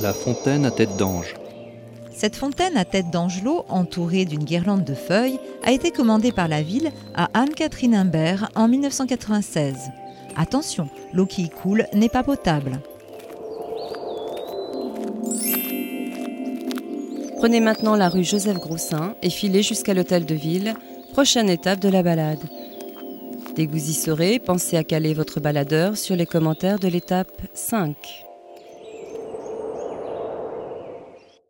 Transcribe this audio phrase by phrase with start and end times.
[0.00, 1.34] la fontaine à tête d'ange.
[2.12, 6.62] Cette fontaine à tête d'angelot, entourée d'une guirlande de feuilles, a été commandée par la
[6.62, 9.76] ville à Anne-Catherine Imbert en 1996.
[10.36, 12.80] Attention, l'eau qui y coule n'est pas potable.
[17.38, 20.74] Prenez maintenant la rue Joseph Groussin et filez jusqu'à l'hôtel de ville,
[21.12, 22.40] prochaine étape de la balade.
[23.54, 27.42] Dès que vous y serez, pensez à caler votre baladeur sur les commentaires de l'étape
[27.52, 28.24] 5.